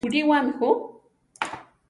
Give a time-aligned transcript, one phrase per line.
[0.03, 0.69] ¿Kulíwami ju?